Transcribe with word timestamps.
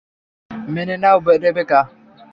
মেনে 0.67 0.95
নাও, 0.97 1.17
রেবেকা। 1.43 1.79